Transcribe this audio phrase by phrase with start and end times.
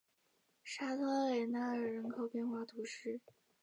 [0.63, 3.21] 沙托雷纳尔人口变化图示